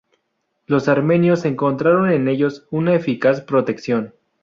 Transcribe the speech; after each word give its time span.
Los 0.65 0.87
armenios 0.87 1.45
encontraron 1.45 2.09
en 2.09 2.27
ellos 2.27 2.65
una 2.71 2.95
eficaz 2.95 3.41
protección. 3.41 4.15